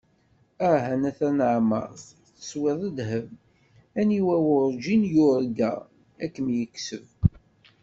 Ah! 0.67 0.81
a 0.91 0.93
Nna 0.95 1.11
Taneɛmart, 1.17 2.05
teswiḍ 2.39 2.79
ddheb! 2.89 3.27
Aniwa 3.99 4.35
werǧin 4.45 5.03
yurga 5.13 5.71
ad 6.23 6.29
kem-yekseb. 6.35 7.07